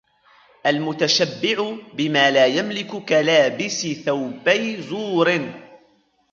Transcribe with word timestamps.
الْمُتَشَبِّعُ 0.65 1.75
بِمَا 1.93 2.31
لَا 2.31 2.45
يَمْلِكُ 2.45 3.05
كَلَابِسِ 3.05 3.87
ثَوْبَيْ 4.05 4.81
زُورٍ 4.81 5.49